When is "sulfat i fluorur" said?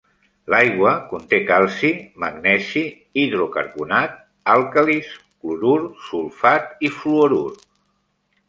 6.09-7.49